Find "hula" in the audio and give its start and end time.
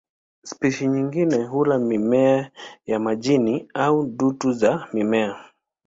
1.45-1.79